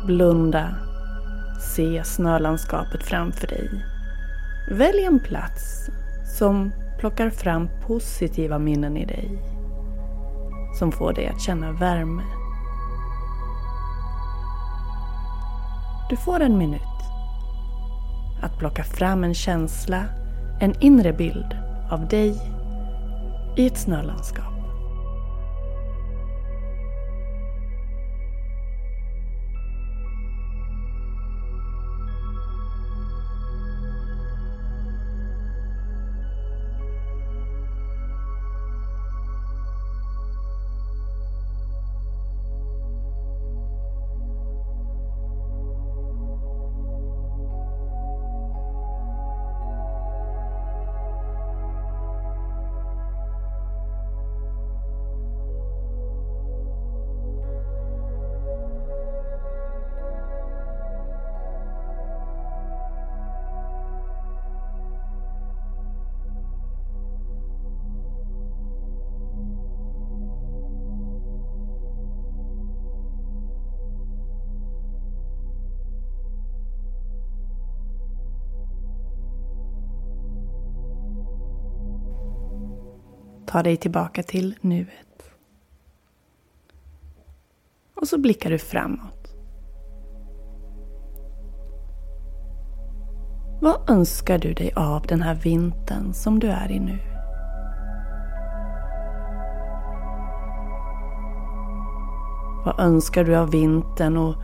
Blunda. 0.07 0.75
Se 1.61 2.05
snölandskapet 2.05 3.03
framför 3.03 3.47
dig. 3.47 3.71
Välj 4.71 5.05
en 5.05 5.21
plats 5.21 5.91
som 6.39 6.73
plockar 6.99 7.31
fram 7.31 7.69
positiva 7.87 8.59
minnen 8.59 8.97
i 8.97 9.07
dig. 9.07 9.39
Som 10.79 10.93
får 10.93 11.13
dig 11.13 11.27
att 11.27 11.41
känna 11.41 11.73
värme. 11.73 12.23
Du 16.09 16.17
får 16.17 16.41
en 16.41 16.59
minut 16.59 16.81
att 18.43 18.59
plocka 18.59 18.85
fram 18.85 19.25
en 19.25 19.35
känsla, 19.35 20.05
en 20.61 20.75
inre 20.81 21.13
bild 21.13 21.57
av 21.91 22.09
dig 22.09 22.35
i 23.57 23.67
ett 23.67 23.79
snölandskap. 23.79 24.58
Ta 83.49 83.63
dig 83.63 83.77
tillbaka 83.77 84.23
till 84.23 84.55
nuet. 84.61 85.31
Och 87.97 88.09
så 88.09 88.19
blickar 88.19 88.51
du 88.51 88.59
framåt. 88.59 89.35
Vad 93.61 93.91
önskar 93.91 94.39
du 94.39 94.53
dig 94.53 94.73
av 94.77 95.07
den 95.07 95.23
här 95.23 95.35
vintern 95.35 96.15
som 96.15 96.39
du 96.39 96.49
är 96.49 96.71
i 96.71 96.81
nu? 96.81 96.99
Vad 102.65 102.81
önskar 102.81 103.25
du 103.25 103.37
av 103.37 103.51
vintern 103.51 104.17
och 104.17 104.35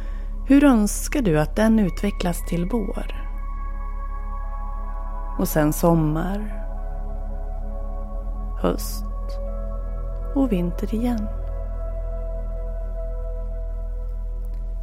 hur 0.49 0.65
önskar 0.65 1.23
du 1.23 1.41
att 1.41 1.57
den 1.57 1.79
utvecklas 1.79 2.47
till 2.49 2.69
vår? 2.73 3.15
Och 5.39 5.49
sen 5.49 5.73
sommar 5.73 6.64
höst 8.65 9.05
och 10.35 10.53
vinter 10.53 10.95
igen. 10.95 11.29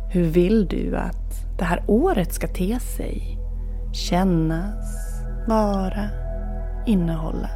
Hur 0.10 0.24
vill 0.24 0.68
du 0.68 0.98
att 0.98 1.58
det 1.58 1.64
här 1.64 1.84
året 1.88 2.34
ska 2.34 2.48
te 2.48 2.80
sig? 2.80 3.38
Kännas, 3.94 5.22
vara, 5.48 6.10
innehålla? 6.86 7.50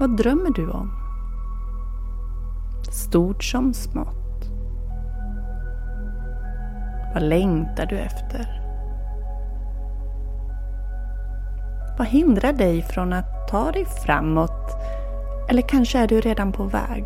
Vad 0.00 0.16
drömmer 0.16 0.50
du 0.54 0.70
om? 0.70 0.90
Stort 2.90 3.44
som 3.44 3.74
smått. 3.74 4.50
Vad 7.14 7.22
längtar 7.22 7.86
du 7.86 7.98
efter? 7.98 8.59
Vad 12.00 12.08
hindrar 12.08 12.52
dig 12.52 12.82
från 12.82 13.12
att 13.12 13.48
ta 13.48 13.72
dig 13.72 13.84
framåt? 13.84 14.76
Eller 15.48 15.62
kanske 15.62 15.98
är 15.98 16.06
du 16.06 16.20
redan 16.20 16.52
på 16.52 16.64
väg? 16.64 17.04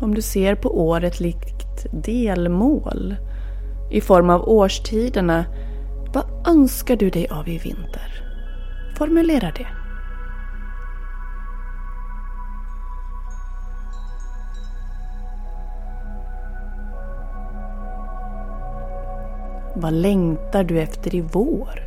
Om 0.00 0.14
du 0.14 0.22
ser 0.22 0.54
på 0.54 0.88
året 0.88 1.20
likt 1.20 1.86
delmål 1.92 3.16
i 3.90 4.00
form 4.00 4.30
av 4.30 4.48
årstiderna, 4.48 5.44
vad 6.14 6.48
önskar 6.48 6.96
du 6.96 7.10
dig 7.10 7.28
av 7.28 7.48
i 7.48 7.58
vinter? 7.58 8.24
Formulera 8.98 9.50
det. 9.56 9.81
Vad 19.82 19.92
längtar 19.92 20.64
du 20.64 20.80
efter 20.80 21.14
i 21.14 21.20
vår? 21.20 21.80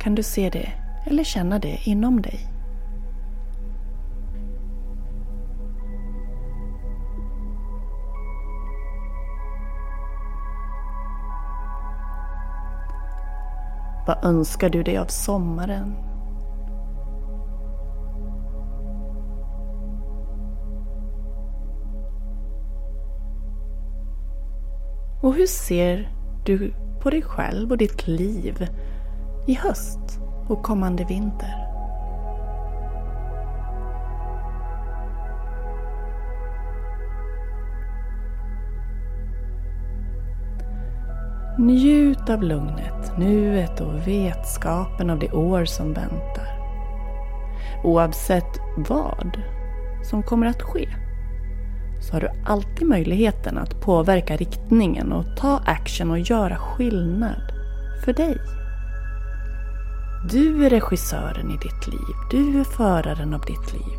Kan 0.00 0.14
du 0.14 0.22
se 0.22 0.50
det 0.50 0.72
eller 1.06 1.24
känna 1.24 1.58
det 1.58 1.78
inom 1.84 2.22
dig? 2.22 2.40
Vad 14.06 14.24
önskar 14.24 14.70
du 14.70 14.82
dig 14.82 14.98
av 14.98 15.06
sommaren? 15.06 16.11
Och 25.22 25.34
hur 25.34 25.46
ser 25.46 26.08
du 26.44 26.74
på 27.00 27.10
dig 27.10 27.22
själv 27.22 27.70
och 27.70 27.78
ditt 27.78 28.06
liv 28.06 28.66
i 29.46 29.54
höst 29.54 30.20
och 30.48 30.62
kommande 30.62 31.04
vinter? 31.04 31.68
Njut 41.58 42.30
av 42.30 42.42
lugnet, 42.42 43.18
nuet 43.18 43.80
och 43.80 44.08
vetskapen 44.08 45.10
av 45.10 45.18
det 45.18 45.32
år 45.32 45.64
som 45.64 45.92
väntar. 45.92 46.58
Oavsett 47.84 48.58
vad 48.76 49.40
som 50.02 50.22
kommer 50.22 50.46
att 50.46 50.62
ske 50.62 50.88
så 52.02 52.12
har 52.12 52.20
du 52.20 52.28
alltid 52.44 52.88
möjligheten 52.88 53.58
att 53.58 53.80
påverka 53.80 54.36
riktningen 54.36 55.12
och 55.12 55.24
ta 55.36 55.60
action 55.66 56.10
och 56.10 56.18
göra 56.18 56.56
skillnad 56.56 57.52
för 58.04 58.12
dig. 58.12 58.36
Du 60.30 60.66
är 60.66 60.70
regissören 60.70 61.50
i 61.50 61.56
ditt 61.56 61.86
liv. 61.86 62.16
Du 62.30 62.60
är 62.60 62.64
föraren 62.64 63.34
av 63.34 63.40
ditt 63.40 63.72
liv. 63.72 63.98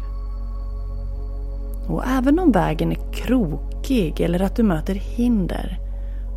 Och 1.88 2.04
även 2.08 2.40
om 2.40 2.52
vägen 2.52 2.92
är 2.92 3.14
krokig 3.14 4.22
eller 4.22 4.42
att 4.42 4.56
du 4.56 4.64
möter 4.64 4.96
hinder 4.96 5.80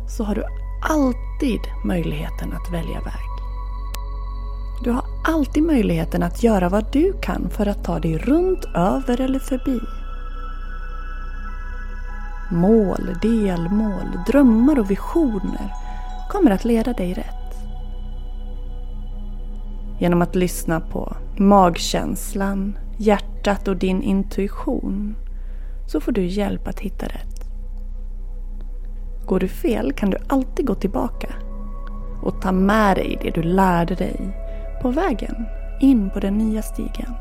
så 0.09 0.23
har 0.23 0.35
du 0.35 0.43
alltid 0.89 1.59
möjligheten 1.85 2.53
att 2.53 2.73
välja 2.73 3.01
väg. 3.01 3.27
Du 4.83 4.91
har 4.91 5.03
alltid 5.27 5.63
möjligheten 5.63 6.23
att 6.23 6.43
göra 6.43 6.69
vad 6.69 6.91
du 6.91 7.13
kan 7.21 7.49
för 7.49 7.65
att 7.65 7.83
ta 7.83 7.99
dig 7.99 8.17
runt, 8.17 8.65
över 8.75 9.21
eller 9.21 9.39
förbi. 9.39 9.79
Mål, 12.51 13.15
delmål, 13.21 14.19
drömmar 14.27 14.79
och 14.79 14.91
visioner 14.91 15.73
kommer 16.29 16.51
att 16.51 16.65
leda 16.65 16.93
dig 16.93 17.13
rätt. 17.13 17.33
Genom 19.99 20.21
att 20.21 20.35
lyssna 20.35 20.79
på 20.79 21.15
magkänslan, 21.37 22.77
hjärtat 22.97 23.67
och 23.67 23.77
din 23.77 24.01
intuition 24.01 25.15
så 25.87 25.99
får 25.99 26.11
du 26.11 26.25
hjälp 26.25 26.67
att 26.67 26.79
hitta 26.79 27.05
rätt. 27.05 27.37
Går 29.25 29.39
du 29.39 29.47
fel 29.47 29.93
kan 29.93 30.09
du 30.09 30.17
alltid 30.27 30.65
gå 30.65 30.75
tillbaka 30.75 31.29
och 32.23 32.41
ta 32.41 32.51
med 32.51 32.95
dig 32.95 33.19
det 33.21 33.31
du 33.31 33.43
lärde 33.43 33.95
dig 33.95 34.37
på 34.81 34.91
vägen 34.91 35.45
in 35.81 36.09
på 36.09 36.19
den 36.19 36.37
nya 36.37 36.61
stigen. 36.61 37.13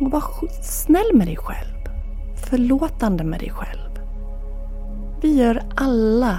Och 0.00 0.10
var 0.10 0.22
snäll 0.62 1.14
med 1.14 1.26
dig 1.26 1.36
själv. 1.36 1.79
Förlåtande 2.40 3.24
med 3.24 3.40
dig 3.40 3.50
själv. 3.50 3.90
Vi 5.22 5.38
gör 5.38 5.62
alla 5.76 6.38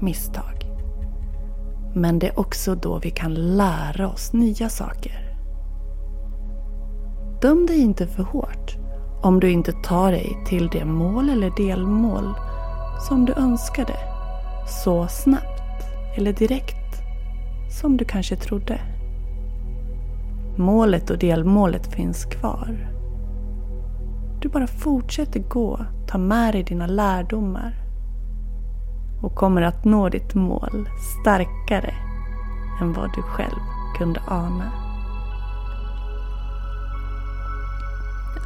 misstag. 0.00 0.66
Men 1.94 2.18
det 2.18 2.28
är 2.28 2.38
också 2.38 2.74
då 2.74 2.98
vi 2.98 3.10
kan 3.10 3.34
lära 3.34 4.08
oss 4.08 4.32
nya 4.32 4.68
saker. 4.68 5.36
Döm 7.42 7.66
dig 7.66 7.80
inte 7.80 8.06
för 8.06 8.22
hårt 8.22 8.76
om 9.22 9.40
du 9.40 9.50
inte 9.50 9.72
tar 9.72 10.12
dig 10.12 10.36
till 10.46 10.68
det 10.68 10.84
mål 10.84 11.28
eller 11.28 11.50
delmål 11.56 12.34
som 13.08 13.24
du 13.24 13.32
önskade 13.32 13.94
så 14.84 15.06
snabbt 15.08 15.84
eller 16.16 16.32
direkt 16.32 16.76
som 17.80 17.96
du 17.96 18.04
kanske 18.04 18.36
trodde. 18.36 18.80
Målet 20.56 21.10
och 21.10 21.18
delmålet 21.18 21.94
finns 21.94 22.24
kvar. 22.24 22.93
Du 24.44 24.50
bara 24.50 24.66
fortsätter 24.66 25.40
gå, 25.40 25.86
ta 26.06 26.18
med 26.18 26.54
dig 26.54 26.62
dina 26.62 26.86
lärdomar 26.86 27.74
och 29.22 29.34
kommer 29.34 29.62
att 29.62 29.84
nå 29.84 30.08
ditt 30.08 30.34
mål 30.34 30.88
starkare 31.20 31.94
än 32.80 32.92
vad 32.92 33.14
du 33.14 33.22
själv 33.22 33.60
kunde 33.98 34.20
ana. 34.28 34.72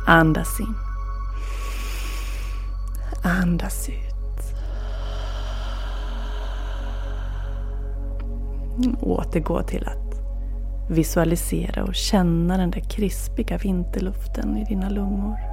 Andas 0.06 0.60
in. 0.60 0.74
Andas 3.22 3.88
ut. 3.88 4.54
Återgå 9.00 9.62
till 9.62 9.88
att 9.88 10.20
visualisera 10.90 11.84
och 11.84 11.94
känna 11.94 12.56
den 12.56 12.70
där 12.70 12.80
krispiga 12.80 13.58
vinterluften 13.58 14.56
i 14.56 14.64
dina 14.64 14.88
lungor. 14.88 15.47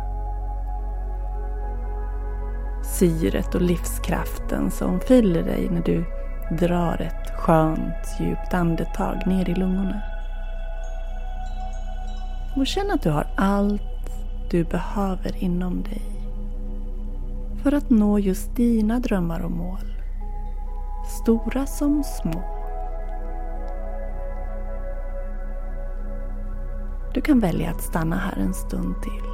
Syret 3.00 3.56
och 3.56 3.62
livskraften 3.62 4.72
som 4.72 5.00
fyller 5.00 5.44
dig 5.44 5.70
när 5.72 5.82
du 5.82 6.06
drar 6.52 7.02
ett 7.02 7.40
skönt 7.40 8.20
djupt 8.20 8.54
andetag 8.54 9.28
ner 9.28 9.50
i 9.50 9.56
lungorna. 9.56 10.02
Och 12.56 12.68
känn 12.68 12.92
att 12.92 13.02
du 13.02 13.10
har 13.10 13.28
allt 13.36 13.82
du 14.52 14.64
behöver 14.64 15.44
inom 15.44 15.84
dig 15.84 16.02
för 17.64 17.72
att 17.72 17.90
nå 17.90 18.20
just 18.20 18.56
dina 18.56 19.00
drömmar 19.00 19.40
och 19.40 19.52
mål. 19.52 19.96
Stora 21.24 21.66
som 21.66 22.04
små. 22.04 22.44
Du 27.14 27.22
kan 27.22 27.40
välja 27.40 27.70
att 27.72 27.82
stanna 27.82 28.16
här 28.16 28.38
en 28.38 28.54
stund 28.54 28.96
till. 29.02 29.30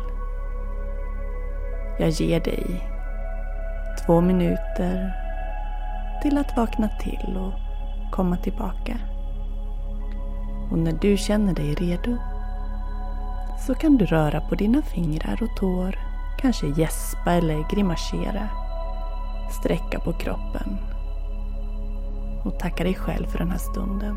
Jag 2.00 2.10
ger 2.10 2.40
dig 2.40 2.91
två 4.06 4.22
minuter 4.22 5.14
till 6.22 6.38
att 6.38 6.58
vakna 6.58 6.88
till 6.88 7.38
och 7.38 7.54
komma 8.12 8.38
tillbaka. 8.38 8.98
Och 10.72 10.78
när 10.78 10.92
du 10.92 11.18
känner 11.18 11.54
dig 11.54 11.74
redo 11.76 12.18
så 13.68 13.76
kan 13.76 13.98
du 13.98 14.06
röra 14.06 14.42
på 14.42 14.56
dina 14.56 14.82
fingrar 14.82 15.44
och 15.44 15.58
tår, 15.58 16.00
kanske 16.38 16.68
gäspa 16.68 17.32
eller 17.32 17.70
grimasera, 17.76 18.50
sträcka 19.50 20.00
på 20.00 20.14
kroppen 20.14 20.78
och 22.46 22.60
tacka 22.60 22.84
dig 22.84 22.94
själv 22.94 23.28
för 23.28 23.38
den 23.40 23.52
här 23.52 23.58
stunden. 23.58 24.16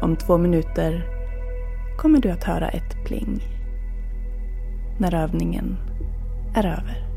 Om 0.00 0.16
två 0.16 0.38
minuter 0.38 1.06
kommer 1.98 2.20
du 2.20 2.30
att 2.30 2.44
höra 2.44 2.68
ett 2.68 3.04
pling 3.04 3.42
när 4.98 5.14
övningen 5.14 5.91
är 6.54 6.66
över. 6.66 7.11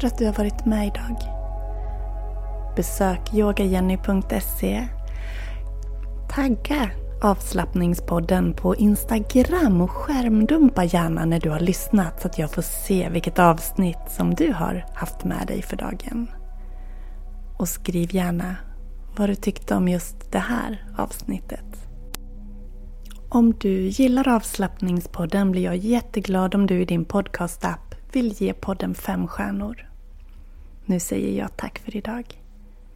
För 0.00 0.06
att 0.06 0.18
du 0.18 0.26
har 0.26 0.32
varit 0.32 0.66
med 0.66 0.86
idag. 0.86 1.16
Besök 2.76 3.34
yogajenny.se. 3.34 4.88
Tagga 6.30 6.90
avslappningspodden 7.22 8.54
på 8.54 8.76
Instagram 8.76 9.80
och 9.80 9.90
skärmdumpa 9.90 10.84
gärna 10.84 11.24
när 11.24 11.40
du 11.40 11.50
har 11.50 11.60
lyssnat 11.60 12.20
så 12.22 12.28
att 12.28 12.38
jag 12.38 12.50
får 12.50 12.62
se 12.62 13.08
vilket 13.08 13.38
avsnitt 13.38 13.98
som 14.08 14.34
du 14.34 14.52
har 14.52 14.86
haft 14.94 15.24
med 15.24 15.46
dig 15.46 15.62
för 15.62 15.76
dagen. 15.76 16.30
Och 17.58 17.68
skriv 17.68 18.14
gärna 18.14 18.56
vad 19.16 19.28
du 19.28 19.34
tyckte 19.34 19.74
om 19.74 19.88
just 19.88 20.32
det 20.32 20.38
här 20.38 20.84
avsnittet. 20.98 21.88
Om 23.28 23.54
du 23.60 23.88
gillar 23.88 24.28
avslappningspodden 24.28 25.50
blir 25.50 25.62
jag 25.62 25.76
jätteglad 25.76 26.54
om 26.54 26.66
du 26.66 26.80
i 26.80 26.84
din 26.84 27.04
podcastapp 27.04 27.94
vill 28.12 28.32
ge 28.32 28.52
podden 28.52 28.94
fem 28.94 29.28
stjärnor. 29.28 29.89
Nu 30.90 31.00
säger 31.00 31.38
jag 31.38 31.56
tack 31.56 31.78
för 31.84 31.96
idag. 31.96 32.24